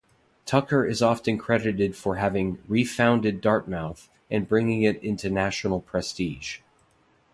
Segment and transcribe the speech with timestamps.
[0.47, 6.57] Tucker is often credited for having "refounded Dartmouth" and bringing it into national prestige.